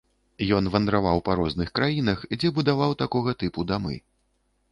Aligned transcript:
Ён 0.59 0.69
вандраваў 0.75 1.19
па 1.27 1.33
розных 1.39 1.69
краінах, 1.79 2.23
дзе 2.39 2.49
будаваў 2.57 2.97
такога 3.05 3.35
тыпу 3.43 3.67
дамы. 3.73 3.95